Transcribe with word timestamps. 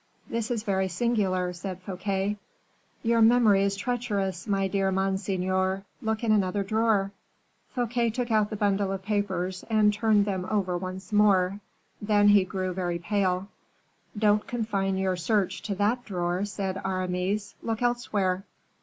"This 0.27 0.49
is 0.49 0.63
very 0.63 0.87
singular," 0.87 1.53
said 1.53 1.79
Fouquet. 1.83 2.37
"Your 3.03 3.21
memory 3.21 3.61
is 3.61 3.75
treacherous, 3.75 4.47
my 4.47 4.67
dear 4.67 4.91
monseigneur; 4.91 5.83
look 6.01 6.23
in 6.23 6.31
another 6.31 6.63
drawer." 6.63 7.11
Fouquet 7.75 8.09
took 8.09 8.31
out 8.31 8.49
the 8.49 8.55
bundle 8.55 8.91
of 8.91 9.03
papers, 9.03 9.63
and 9.69 9.93
turned 9.93 10.25
them 10.25 10.47
over 10.49 10.75
once 10.75 11.13
more; 11.13 11.59
he 11.99 12.05
then 12.07 12.43
grew 12.45 12.73
very 12.73 12.97
pale. 12.97 13.47
"Don't 14.17 14.47
confine 14.47 14.97
your 14.97 15.17
search 15.17 15.61
to 15.61 15.75
that 15.75 16.03
drawer," 16.03 16.45
said 16.45 16.81
Aramis; 16.83 17.53
"look 17.61 17.83
elsewhere." 17.83 18.43